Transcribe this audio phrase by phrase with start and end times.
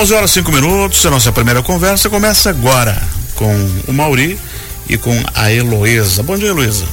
[0.00, 2.96] 11 horas 5 minutos, a nossa primeira conversa começa agora
[3.34, 3.54] com
[3.86, 4.40] o Mauri
[4.88, 6.22] e com a Heloísa.
[6.22, 6.86] Bom dia, Heloísa.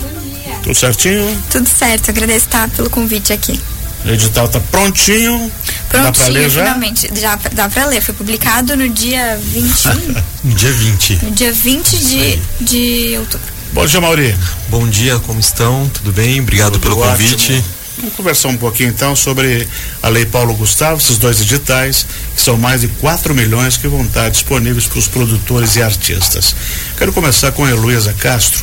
[0.00, 0.56] Bom dia.
[0.62, 1.42] Tudo certinho?
[1.50, 3.60] Tudo certo, agradeço tá, pelo convite aqui.
[4.06, 5.52] O edital tá prontinho.
[5.90, 6.64] Prontinho, dá pra ler já?
[6.64, 7.10] finalmente.
[7.14, 8.00] Já dá pra ler.
[8.00, 10.24] Foi publicado no dia 21.
[10.44, 11.18] No dia 20.
[11.22, 13.46] no dia 20 de, de outubro.
[13.74, 14.34] Bom dia, Mauri.
[14.68, 15.86] Bom dia, como estão?
[15.88, 16.40] Tudo bem?
[16.40, 17.62] Obrigado pelo Tudo convite.
[18.04, 19.66] Vamos conversar um pouquinho então sobre
[20.02, 22.06] a Lei Paulo Gustavo, esses dois editais,
[22.36, 26.54] que são mais de 4 milhões que vão estar disponíveis para os produtores e artistas.
[26.98, 28.62] Quero começar com a Heloísa Castro.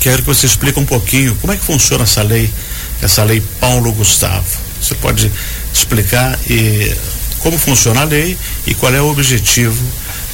[0.00, 2.52] Quero que você explique um pouquinho como é que funciona essa lei,
[3.00, 4.58] essa lei Paulo Gustavo.
[4.82, 5.30] Você pode
[5.72, 6.92] explicar e
[7.38, 8.36] como funciona a lei
[8.66, 9.80] e qual é o objetivo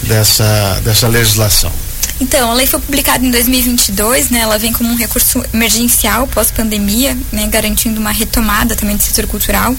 [0.04, 1.91] dessa, dessa legislação.
[2.20, 4.40] Então, a lei foi publicada em 2022, né?
[4.40, 7.46] Ela vem como um recurso emergencial pós-pandemia, né?
[7.48, 9.74] Garantindo uma retomada também do setor cultural.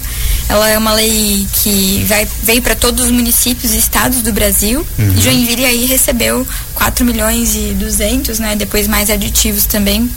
[0.50, 4.86] Ela é uma lei que vai, veio para todos os municípios e estados do Brasil.
[5.18, 8.56] E Joinville aí recebeu 4 milhões e 200, né?
[8.56, 10.10] Depois mais aditivos também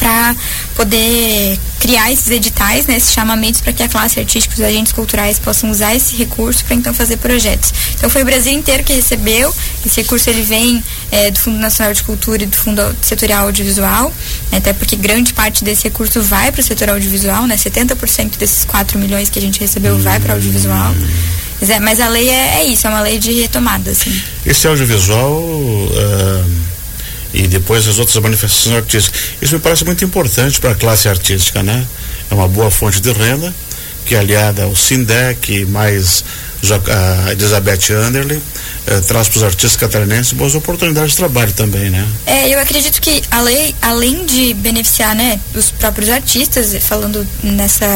[0.00, 0.34] para
[0.74, 4.92] poder criar esses editais, né, esses chamamentos para que a classe artística e os agentes
[4.92, 7.72] culturais possam usar esse recurso para então fazer projetos.
[7.94, 9.54] Então foi o Brasil inteiro que recebeu.
[9.84, 14.12] Esse recurso ele vem eh, do Fundo Nacional de Cultura e do Fundo Setorial Audiovisual,
[14.50, 18.64] né, até porque grande parte desse recurso vai para o setor audiovisual, né, 70% desses
[18.64, 20.94] 4 milhões que a gente recebeu vai para audiovisual.
[21.60, 24.18] Mas, é, mas a lei é, é isso, é uma lei de retomada, assim.
[24.46, 25.44] Esse audiovisual
[25.94, 26.44] ah,
[27.32, 29.20] e depois as outras manifestações artísticas.
[29.40, 31.86] Isso me parece muito importante para a classe artística, né?
[32.30, 33.54] É uma boa fonte de renda,
[34.04, 36.24] que é aliada ao Sindec, mais
[36.62, 38.40] a Elizabeth Anderle,
[38.86, 42.06] eh, traz para os artistas catarinenses boas oportunidades de trabalho também, né?
[42.26, 47.86] É, eu acredito que a lei, além de beneficiar, né, os próprios artistas, falando nessa,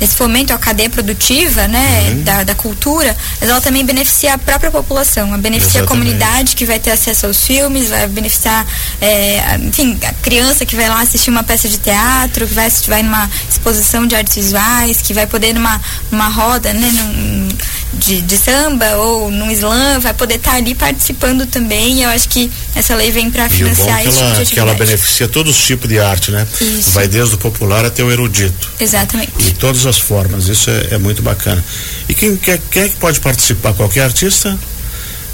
[0.00, 4.70] nesse fomento à cadeia produtiva, né, da, da cultura, mas ela também beneficia a própria
[4.70, 5.84] população, beneficia Exatamente.
[5.84, 8.66] a comunidade que vai ter acesso aos filmes, vai beneficiar,
[9.00, 12.66] é, a- enfim, a criança que vai lá assistir uma peça de teatro, que vai
[12.66, 17.48] assistir, vai numa exposição de artes visuais, que vai poder numa, numa roda, né, num,
[17.92, 22.02] de, de samba ou num slam, vai poder estar ali participando também.
[22.02, 25.28] Eu acho que essa lei vem para bom financiar é que tipo que ela beneficia
[25.28, 26.46] todos os tipos de arte, né?
[26.60, 26.90] Isso.
[26.92, 28.70] Vai desde o popular até o erudito.
[28.78, 29.32] Exatamente.
[29.38, 31.62] De todas as formas, isso é, é muito bacana.
[32.08, 33.74] E quem, quer, quem é que pode participar?
[33.74, 34.56] Qualquer artista?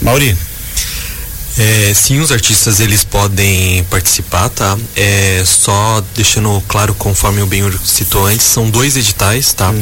[0.01, 0.37] Mauri?
[1.59, 4.77] É, sim, os artistas eles podem participar, tá?
[4.95, 9.73] É, só deixando claro, conforme o bem citou antes, são dois editais, tá?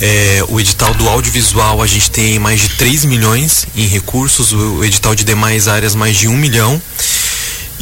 [0.00, 4.82] É, o edital do audiovisual a gente tem mais de 3 milhões em recursos, o,
[4.82, 6.80] edital de demais áreas mais de 1 milhão.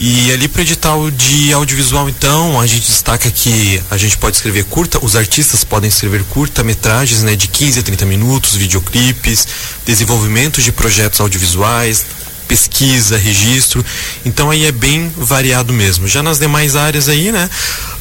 [0.01, 4.37] E ali para o edital de audiovisual, então, a gente destaca que a gente pode
[4.37, 9.49] escrever curta, os artistas podem escrever curta-metragens né, de 15 a 30 minutos, videoclipes,
[9.85, 12.05] desenvolvimento de projetos audiovisuais,
[12.49, 13.85] pesquisa, registro.
[14.25, 16.09] Então aí é bem variado mesmo.
[16.09, 17.49] Já nas demais áreas aí, né,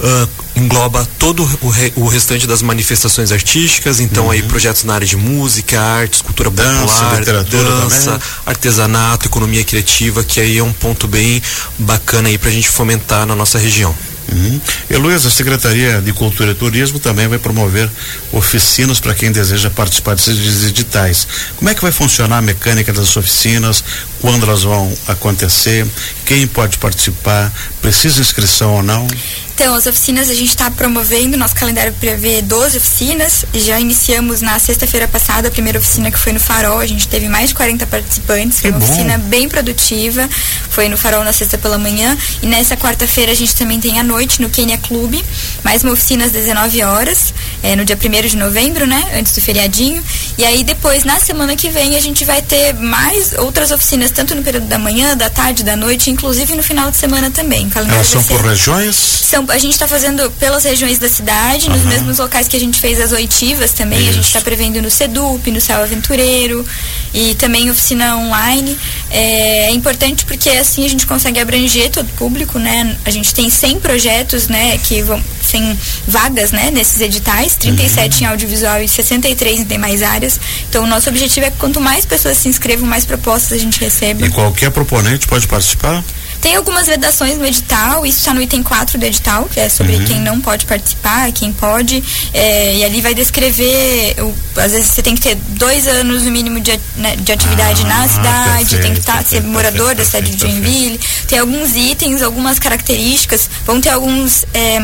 [0.01, 3.99] ah, engloba todo o, re- o restante das manifestações artísticas.
[3.99, 8.21] Então aí projetos na área de música, artes, cultura Dança, popular, dança, também.
[8.45, 11.41] artesanato, economia criativa, que aí é um ponto bem
[11.77, 13.93] bacana aí pra gente fomentar na nossa região.
[14.29, 14.59] Uhum.
[14.89, 17.89] Heloísa, a Secretaria de Cultura e Turismo também vai promover
[18.33, 21.25] oficinas para quem deseja participar desses editais.
[21.55, 23.81] Como é que vai funcionar a mecânica das oficinas?
[24.21, 25.85] Quando elas vão acontecer?
[26.25, 27.51] Quem pode participar?
[27.81, 29.07] Precisa inscrição ou não?
[29.53, 33.43] Então, as oficinas a gente está promovendo, nosso calendário prevê 12 oficinas.
[33.55, 36.77] Já iniciamos na sexta-feira passada a primeira oficina que foi no Farol.
[36.79, 38.59] A gente teve mais de 40 participantes.
[38.59, 38.85] Foi Que uma bom.
[38.85, 40.29] oficina bem produtiva.
[40.69, 42.15] Foi no Farol na sexta pela manhã.
[42.43, 45.25] E nessa quarta-feira a gente também tem à noite no Quênia Clube.
[45.63, 47.33] Mais uma oficina às 19 horas,
[47.63, 49.03] é, no dia 1 de novembro, né?
[49.15, 50.03] Antes do feriadinho.
[50.37, 54.35] E aí depois, na semana que vem, a gente vai ter mais outras oficinas, tanto
[54.35, 57.69] no período da manhã, da tarde, da noite, inclusive no final de semana também.
[57.75, 59.17] Elas são por regiões?
[59.27, 62.79] são, a gente está fazendo pelas regiões da cidade, nos mesmos locais que a gente
[62.79, 63.99] fez as oitivas também.
[63.99, 64.29] A gente Isso.
[64.29, 66.65] está prevendo no Sedup, no Céu Aventureiro
[67.13, 68.77] e também oficina online.
[69.11, 72.97] É, é importante porque assim a gente consegue abranger todo o público, né?
[73.03, 78.27] A gente tem 100 projetos, né, que vão 100 vagas, né, nesses editais, 37 em
[78.27, 80.39] audiovisual e 63 em demais áreas.
[80.69, 83.79] Então o nosso objetivo é que quanto mais pessoas se inscrevam, mais propostas a gente
[83.79, 84.25] receba.
[84.25, 86.03] E qualquer proponente pode participar?
[86.39, 89.97] Tem algumas vedações no edital, isso está no item 4 do edital, que é sobre
[90.05, 95.01] quem não pode participar, quem pode, é, e ali vai descrever, o- às vezes você
[95.01, 98.93] tem que ter dois anos no mínimo de, né, de atividade Ah, na cidade, tem
[98.93, 100.63] que perfeito, tá, ser perfeito, morador da perfeito, cidade de perfeito.
[100.63, 104.79] Joinville, tem alguns itens, algumas características, vão ter alguns é,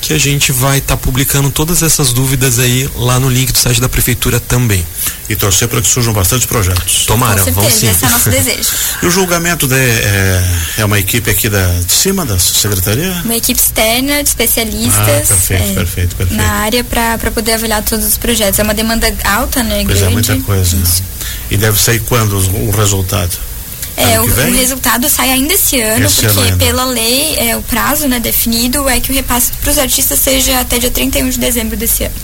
[0.00, 3.58] que a gente vai estar tá publicando todas essas dúvidas aí lá no link do
[3.58, 4.86] site da prefeitura também.
[5.28, 7.06] E torcer para que surjam bastante projetos.
[7.06, 7.88] Tomara, Com vamos sim.
[7.88, 8.68] Esse é o nosso desejo.
[9.02, 10.42] E o julgamento de, é,
[10.78, 13.12] é, uma equipe aqui da, de cima da secretaria?
[13.24, 16.42] Uma equipe externa de especialistas ah, perfeito, é, perfeito, perfeito.
[16.42, 18.58] na área para poder avaliar todos os projetos.
[18.58, 19.82] É uma demanda alta, né?
[19.84, 20.04] Pois grande.
[20.04, 20.76] é, muita coisa.
[20.76, 21.02] Isso.
[21.50, 23.38] E deve sair quando o resultado?
[23.96, 27.62] É, o, o, resultado sai ainda esse ano, esse porque ano pela lei, é, o
[27.62, 31.38] prazo né, definido é que o repasse para os artistas seja até dia 31 de
[31.38, 32.14] dezembro desse ano.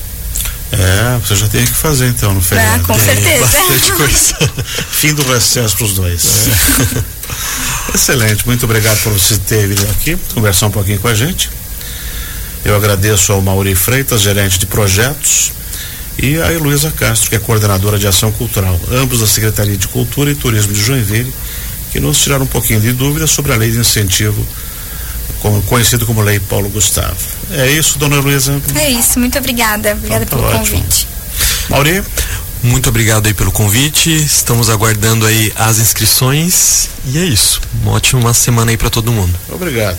[0.73, 2.83] É, você já tem que fazer então no feriado.
[2.83, 3.41] Ah, com certeza.
[3.41, 4.53] Bastante coisa.
[4.91, 6.49] Fim do recesso para os dois.
[6.49, 7.95] É.
[7.95, 11.51] Excelente, muito obrigado por você ter vindo aqui conversar um pouquinho com a gente.
[12.65, 15.53] Eu agradeço ao Mauri Freitas, gerente de projetos,
[16.19, 20.31] e a Heloísa Castro, que é coordenadora de ação cultural, ambos da Secretaria de Cultura
[20.31, 21.33] e Turismo de Joinville,
[21.91, 24.47] que nos tiraram um pouquinho de dúvidas sobre a lei de incentivo,
[25.43, 27.17] como, conhecido como Lei Paulo Gustavo.
[27.51, 28.63] É isso, dona Heloísa?
[28.77, 29.93] É isso, muito obrigada.
[29.93, 30.79] Obrigada então, tá pelo ótimo.
[30.79, 31.09] convite.
[31.69, 32.03] Mauri?
[32.63, 34.09] Muito obrigado aí pelo convite.
[34.15, 36.89] Estamos aguardando aí as inscrições.
[37.07, 37.61] E é isso.
[37.83, 39.35] Uma ótima semana aí para todo mundo.
[39.49, 39.99] Obrigado.